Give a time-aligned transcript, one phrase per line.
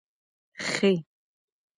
[0.63, 0.67] خ